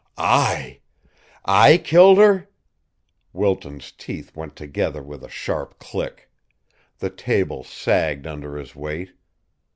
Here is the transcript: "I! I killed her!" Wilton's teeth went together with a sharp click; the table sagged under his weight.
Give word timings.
"I! 0.17 0.79
I 1.45 1.77
killed 1.77 2.17
her!" 2.17 2.49
Wilton's 3.33 3.91
teeth 3.91 4.35
went 4.35 4.55
together 4.55 5.03
with 5.03 5.23
a 5.23 5.29
sharp 5.29 5.77
click; 5.77 6.31
the 6.97 7.11
table 7.11 7.63
sagged 7.63 8.25
under 8.25 8.57
his 8.57 8.75
weight. 8.75 9.13